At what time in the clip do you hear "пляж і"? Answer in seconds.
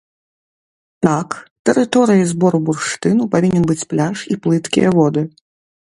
3.93-4.43